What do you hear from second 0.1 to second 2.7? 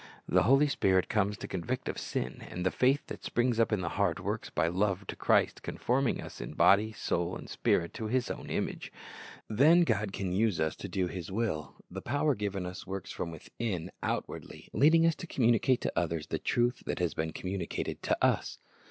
The Holy Spirit comes to convict of sin, and